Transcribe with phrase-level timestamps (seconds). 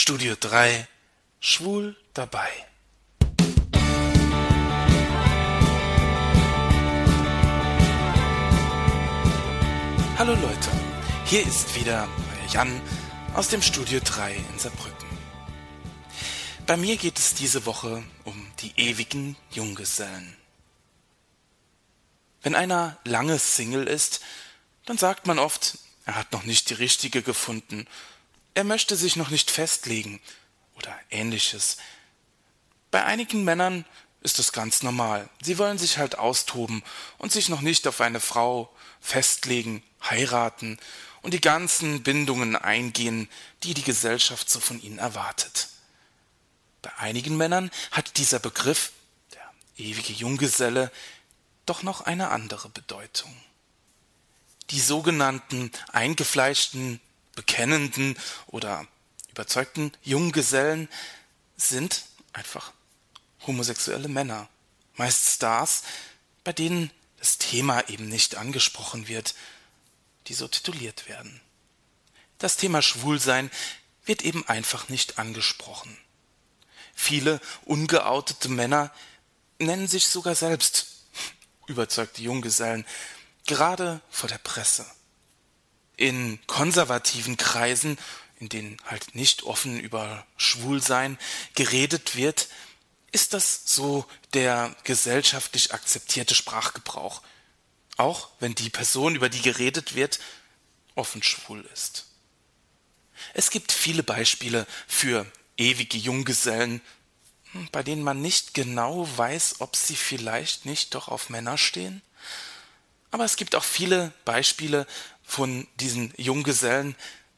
[0.00, 0.86] Studio 3
[1.40, 2.48] Schwul dabei.
[10.16, 10.70] Hallo Leute,
[11.24, 12.08] hier ist wieder
[12.52, 12.80] Jan
[13.34, 15.08] aus dem Studio 3 in Saarbrücken.
[16.64, 20.36] Bei mir geht es diese Woche um die ewigen Junggesellen.
[22.42, 24.20] Wenn einer lange Single ist,
[24.86, 27.88] dann sagt man oft, er hat noch nicht die richtige gefunden,
[28.58, 30.20] er möchte sich noch nicht festlegen
[30.74, 31.76] oder ähnliches.
[32.90, 33.84] Bei einigen Männern
[34.20, 35.28] ist es ganz normal.
[35.40, 36.82] Sie wollen sich halt austoben
[37.18, 38.68] und sich noch nicht auf eine Frau
[39.00, 40.76] festlegen, heiraten
[41.22, 43.28] und die ganzen Bindungen eingehen,
[43.62, 45.68] die die Gesellschaft so von ihnen erwartet.
[46.82, 48.90] Bei einigen Männern hat dieser Begriff,
[49.34, 50.90] der ewige Junggeselle,
[51.64, 53.32] doch noch eine andere Bedeutung.
[54.70, 57.00] Die sogenannten eingefleischten,
[57.38, 58.84] bekennenden oder
[59.30, 60.88] überzeugten Junggesellen
[61.56, 62.72] sind einfach
[63.46, 64.48] homosexuelle Männer,
[64.96, 65.84] meist Stars,
[66.42, 69.36] bei denen das Thema eben nicht angesprochen wird,
[70.26, 71.40] die so tituliert werden.
[72.38, 73.52] Das Thema Schwulsein
[74.04, 75.96] wird eben einfach nicht angesprochen.
[76.92, 78.92] Viele ungeoutete Männer
[79.60, 81.04] nennen sich sogar selbst
[81.68, 82.84] überzeugte Junggesellen,
[83.46, 84.84] gerade vor der Presse.
[85.98, 87.98] In konservativen Kreisen,
[88.40, 91.18] in denen halt nicht offen über Schwulsein
[91.54, 92.48] geredet wird,
[93.12, 97.20] ist das so der gesellschaftlich akzeptierte Sprachgebrauch,
[97.96, 100.20] auch wenn die Person, über die geredet wird,
[100.94, 102.06] offen schwul ist.
[103.34, 105.26] Es gibt viele Beispiele für
[105.56, 106.80] ewige Junggesellen,
[107.72, 112.02] bei denen man nicht genau weiß, ob sie vielleicht nicht doch auf Männer stehen.
[113.10, 114.86] Aber es gibt auch viele Beispiele
[115.28, 116.96] von diesen Junggesellen,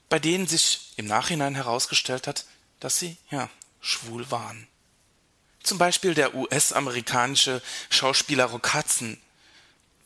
[0.08, 2.47] bei denen sich im Nachhinein herausgestellt hat,
[2.78, 4.69] dass sie ja schwul waren.
[5.62, 7.60] Zum Beispiel der US-amerikanische
[7.91, 9.19] Schauspieler Hudson.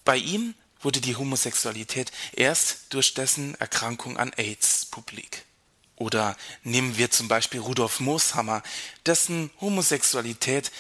[0.05, 5.45] Bei ihm wurde die Homosexualität erst durch dessen Erkrankung an AIDS publik.
[5.97, 8.63] Oder nehmen wir zum Beispiel Rudolf Mooshammer,
[9.05, 10.73] dessen Homosexualität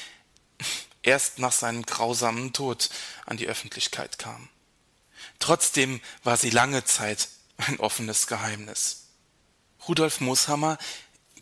[1.02, 2.88] erst nach seinem grausamen Tod
[3.26, 4.48] an die Öffentlichkeit kam.
[5.38, 9.08] Trotzdem war sie lange Zeit ein offenes Geheimnis.
[9.86, 10.78] Rudolf Mooshammer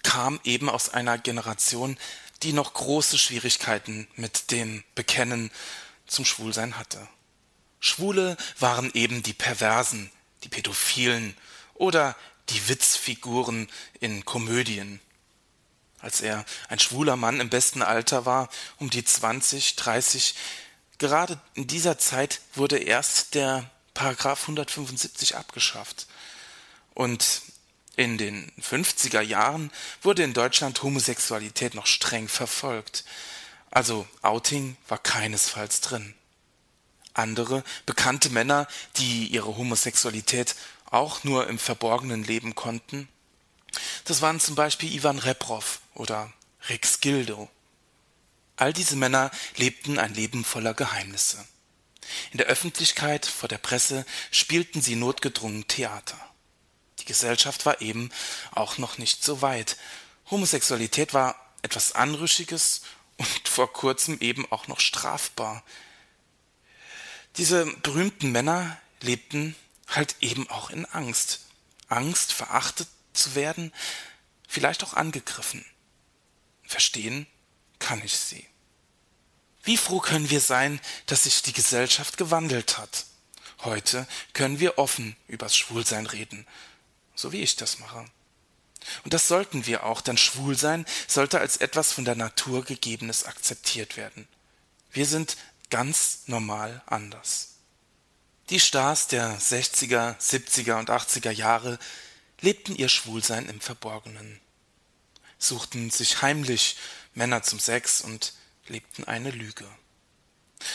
[0.03, 1.97] kam eben aus einer Generation,
[2.43, 5.51] die noch große Schwierigkeiten mit dem Bekennen
[6.07, 7.07] zum Schwulsein hatte.
[7.81, 10.11] Schwule waren eben die Perversen,
[10.45, 11.37] die Pädophilen
[11.75, 12.17] oder
[12.49, 13.69] die Witzfiguren
[14.01, 15.01] in Komödien.
[16.01, 18.49] Als er ein schwuler Mann im besten Alter war,
[18.79, 20.35] um die 20, 30,
[20.99, 26.07] gerade in dieser Zeit wurde erst der Paragraph 175 abgeschafft.
[26.95, 27.43] Und
[27.97, 29.71] in den 50er Jahren
[30.03, 33.05] wurde in Deutschland Homosexualität noch streng verfolgt.
[33.71, 36.15] Also Outing war keinesfalls drin.
[37.15, 38.67] Andere bekannte Männer,
[38.97, 40.55] die ihre Homosexualität
[40.91, 43.09] auch nur im Verborgenen leben konnten,
[44.05, 46.33] das waren zum Beispiel Ivan Reprov oder
[46.69, 47.49] Rex Gildo.
[48.57, 51.45] All diese Männer lebten ein Leben voller Geheimnisse.
[52.31, 56.19] In der Öffentlichkeit, vor der Presse spielten sie notgedrungen Theater.
[56.99, 58.11] Die Gesellschaft war eben
[58.53, 59.77] auch noch nicht so weit.
[60.31, 62.83] Homosexualität war etwas Anrüchiges
[63.17, 65.63] und vor kurzem eben auch noch strafbar.
[67.37, 69.57] Diese berühmten Männer lebten
[69.89, 71.41] halt eben auch in Angst.
[71.89, 73.73] Angst, verachtet zu werden,
[74.49, 75.65] vielleicht auch angegriffen.
[76.63, 77.27] Verstehen
[77.79, 78.47] kann ich sie.
[79.63, 83.07] Wie froh können wir sein, dass sich die Gesellschaft gewandelt hat.
[83.61, 86.47] Heute können wir offen übers Schwulsein reden
[87.15, 88.05] so wie ich das mache.
[89.05, 93.97] Und das sollten wir auch, denn Schwulsein sollte als etwas von der Natur gegebenes akzeptiert
[93.97, 94.27] werden.
[94.91, 95.37] Wir sind
[95.71, 97.51] ganz normal anders.
[98.51, 101.79] Die Stars der 60er, 70er und 80er Jahre
[102.41, 104.41] lebten ihr Schwulsein im Verborgenen,
[105.39, 106.77] suchten sich heimlich
[107.15, 108.33] Männer zum Sex und
[108.73, 109.69] lebten eine Lüge.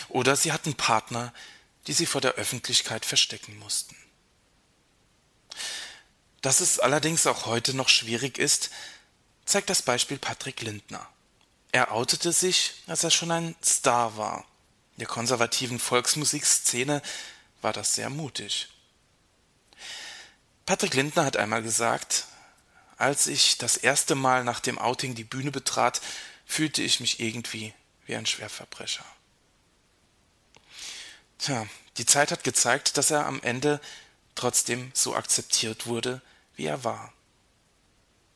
[0.09, 1.33] Oder sie hatten Partner,
[1.87, 3.95] die sie vor der Öffentlichkeit verstecken mussten.
[6.41, 8.69] Dass es allerdings auch heute noch schwierig ist,
[9.45, 11.07] zeigt das Beispiel Patrick Lindner.
[11.71, 14.45] Er outete sich, als er schon ein Star war.
[14.97, 17.01] Der konservativen Volksmusikszene
[17.61, 18.69] war das sehr mutig.
[20.65, 22.25] Patrick Lindner hat einmal gesagt,
[22.97, 26.01] als ich das erste Mal nach dem Outing die Bühne betrat,
[26.45, 27.73] fühlte ich mich irgendwie
[28.07, 29.05] wie ein Schwerverbrecher.
[31.37, 31.67] Tja,
[31.97, 33.79] die Zeit hat gezeigt, dass er am Ende
[34.33, 36.21] trotzdem so akzeptiert wurde,
[36.55, 37.13] wie er war.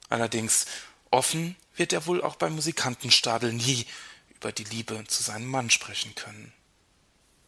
[0.10, 0.68] Allerdings
[1.10, 3.86] Offen wird er wohl auch beim Musikantenstadel nie
[4.30, 6.54] über die Liebe zu seinem Mann sprechen können.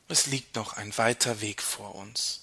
[0.07, 2.43] Es liegt noch ein weiter Weg vor uns.